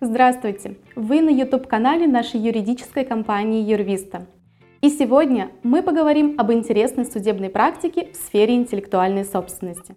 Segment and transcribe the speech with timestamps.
[0.00, 0.76] Здравствуйте!
[0.94, 4.26] Вы на YouTube-канале нашей юридической компании Юрвиста.
[4.82, 9.96] И сегодня мы поговорим об интересной судебной практике в сфере интеллектуальной собственности.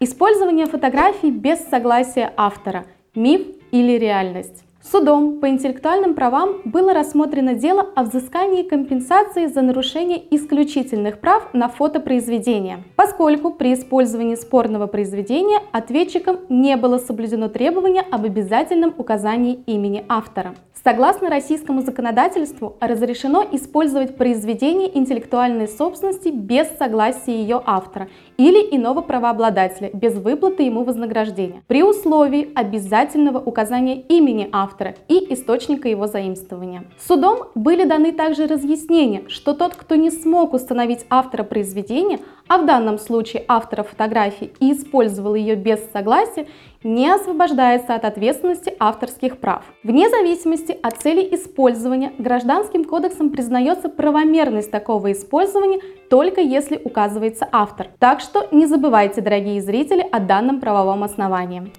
[0.00, 4.64] Использование фотографий без согласия автора– миф или реальность?
[4.90, 11.68] Судом по интеллектуальным правам было рассмотрено дело о взыскании компенсации за нарушение исключительных прав на
[11.68, 20.04] фотопроизведение, поскольку при использовании спорного произведения ответчиком не было соблюдено требование об обязательном указании имени
[20.08, 20.56] автора.
[20.84, 29.90] Согласно российскому законодательству, разрешено использовать произведение интеллектуальной собственности без согласия ее автора или иного правообладателя,
[29.92, 34.71] без выплаты ему вознаграждения, при условии обязательного указания имени автора
[35.08, 36.84] и источника его заимствования.
[36.98, 42.66] Судом были даны также разъяснения, что тот, кто не смог установить автора произведения, а в
[42.66, 46.46] данном случае автора фотографии и использовал ее без согласия,
[46.82, 49.64] не освобождается от ответственности авторских прав.
[49.82, 57.88] Вне зависимости от цели использования, Гражданским кодексом признается правомерность такого использования только если указывается автор.
[57.98, 61.72] Так что не забывайте, дорогие зрители, о данном правовом основании.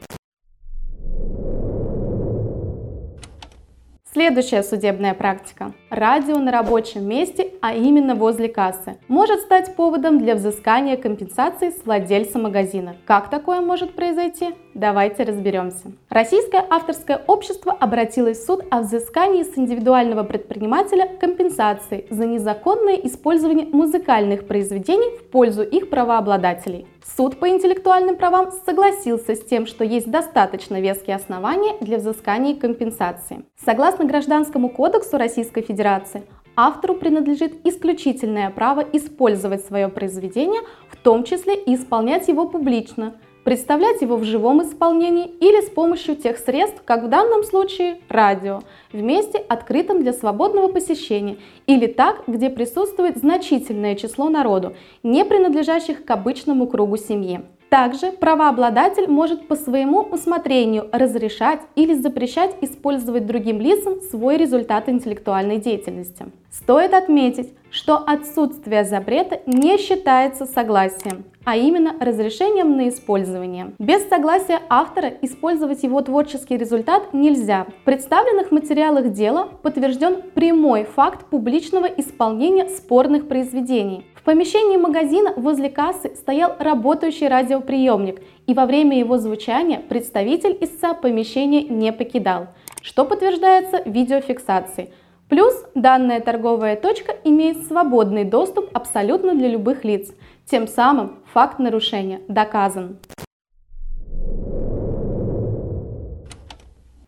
[4.14, 5.74] Следующая судебная практика.
[5.90, 11.84] Радио на рабочем месте, а именно возле кассы, может стать поводом для взыскания компенсации с
[11.84, 12.96] владельца магазина.
[13.06, 14.54] Как такое может произойти?
[14.76, 15.94] Давайте разберемся.
[16.10, 23.66] Российское авторское общество обратилось в суд о взыскании с индивидуального предпринимателя компенсации за незаконное использование
[23.66, 26.86] музыкальных произведений в пользу их правообладателей.
[27.06, 33.46] Суд по интеллектуальным правам согласился с тем, что есть достаточно веские основания для взыскания компенсации.
[33.64, 36.24] Согласно Гражданскому кодексу Российской Федерации,
[36.56, 44.02] автору принадлежит исключительное право использовать свое произведение, в том числе и исполнять его публично– представлять
[44.02, 49.02] его в живом исполнении или с помощью тех средств, как в данном случае радио, в
[49.02, 54.74] месте, открытом для свободного посещения, или так, где присутствует значительное число народу,
[55.04, 57.42] не принадлежащих к обычному кругу семьи.
[57.74, 65.58] Также правообладатель может по своему усмотрению разрешать или запрещать использовать другим лицам свой результат интеллектуальной
[65.58, 66.28] деятельности.
[66.52, 73.74] Стоит отметить, что отсутствие запрета не считается согласием, а именно разрешением на использование.
[73.80, 77.66] Без согласия автора использовать его творческий результат нельзя.
[77.82, 84.06] В представленных материалах дела подтвержден прямой факт публичного исполнения спорных произведений.
[84.24, 90.94] В помещении магазина возле кассы стоял работающий радиоприемник, и во время его звучания представитель истца
[90.94, 92.48] помещение не покидал,
[92.82, 94.94] что подтверждается видеофиксацией–
[95.30, 100.14] Плюс данная торговая точка имеет свободный доступ абсолютно для любых лиц.
[100.46, 103.00] Тем самым факт нарушения доказан.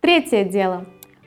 [0.01, 0.85] Третье дело.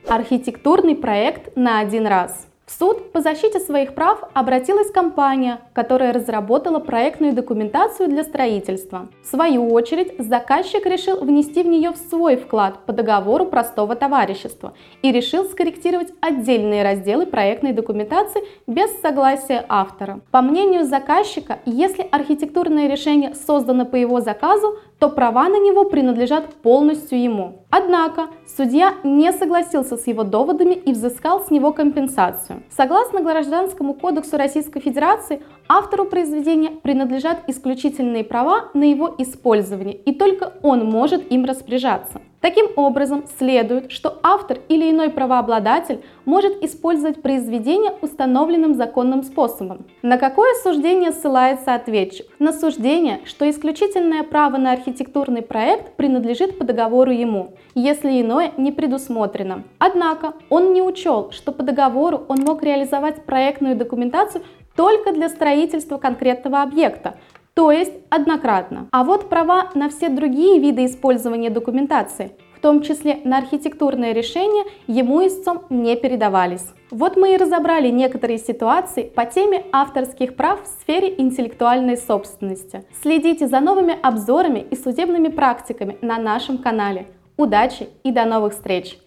[0.09, 2.49] Архитектурный проект на один раз.
[2.69, 9.09] В суд по защите своих прав обратилась компания, которая разработала проектную документацию для строительства.
[9.23, 15.11] В свою очередь, заказчик решил внести в нее свой вклад по договору простого товарищества и
[15.11, 20.21] решил скорректировать отдельные разделы проектной документации без согласия автора.
[20.31, 26.53] По мнению заказчика, если архитектурное решение создано по его заказу, то права на него принадлежат
[26.57, 27.65] полностью ему.
[27.71, 32.63] Однако судья не согласился с его доводами и взыскал с него компенсацию.
[32.71, 40.55] Согласно Гражданскому кодексу Российской Федерации, автору произведения принадлежат исключительные права на его использование, и только
[40.63, 42.23] он может им распоряжаться.
[42.41, 49.87] Таким образом, следует, что автор или иной правообладатель может использовать произведение установленным законным способом.
[50.03, 52.27] На какое суждение ссылается ответчик?
[52.39, 58.73] На суждение, что исключительное право на архитектурный проект принадлежит по договору ему, если иное не
[58.73, 59.65] предусмотрено.
[59.79, 65.99] Однако он не учел, что по договору он мог реализовать проектную документацию только для строительства
[65.99, 67.17] конкретного объекта,
[67.55, 68.87] то есть однократно.
[68.93, 74.65] А вот права на все другие виды использования документации, в том числе на архитектурное решение,
[74.87, 76.67] ему истцом не передавались.
[76.91, 82.85] Вот мы и разобрали некоторые ситуации по теме авторских прав в сфере интеллектуальной собственности.
[83.03, 87.07] Следите за новыми обзорами и судебными практиками на нашем канале.
[87.39, 88.99] Удачи и до новых встреч!